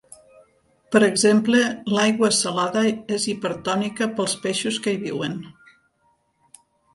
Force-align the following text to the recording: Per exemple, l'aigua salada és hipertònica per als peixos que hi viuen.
Per 0.93 1.01
exemple, 1.07 1.59
l'aigua 1.97 2.29
salada 2.37 2.83
és 3.17 3.27
hipertònica 3.35 4.09
per 4.21 4.25
als 4.25 4.35
peixos 4.47 4.81
que 4.87 4.95
hi 4.95 4.99
viuen. 5.05 5.37